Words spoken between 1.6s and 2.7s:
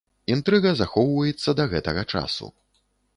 гэтага часу.